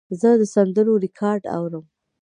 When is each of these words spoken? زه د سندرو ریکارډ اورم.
زه 0.19 0.29
د 0.39 0.41
سندرو 0.53 0.93
ریکارډ 1.05 1.43
اورم. 1.57 1.85